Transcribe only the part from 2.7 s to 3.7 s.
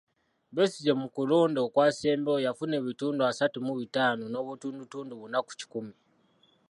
ebitundu asatu